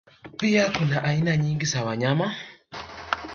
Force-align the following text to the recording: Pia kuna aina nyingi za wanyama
Pia 0.37 0.71
kuna 0.71 1.03
aina 1.03 1.37
nyingi 1.37 1.65
za 1.65 1.83
wanyama 1.85 2.35